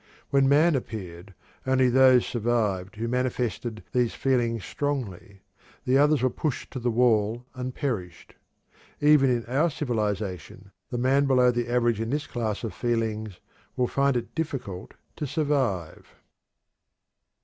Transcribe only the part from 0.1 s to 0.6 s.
When